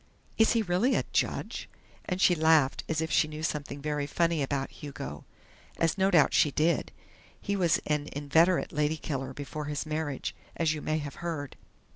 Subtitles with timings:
[0.39, 1.69] Is he really a judge?'
[2.05, 5.25] and she laughed as if she knew something very funny about Hugo
[5.77, 6.91] as no doubt she did.
[7.39, 11.55] He was an inveterate 'lady killer' before his marriage, as you may have heard."